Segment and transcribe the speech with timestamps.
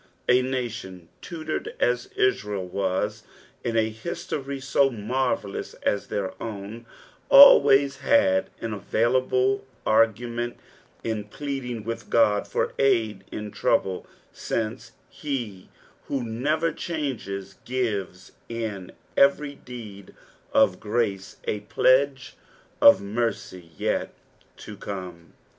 [0.27, 3.07] A nation tutored as Israel wu
[3.63, 6.87] in a history so mnrvellous as their own,
[7.29, 10.55] alwaya had an aviulable argnraent
[11.03, 15.69] in plead ing with Ood for aid in trouble, since he
[16.07, 20.15] who never changes gives lu every deed
[20.51, 22.35] of grace a pledge
[22.81, 24.11] of mercy yet
[24.57, 25.33] to come.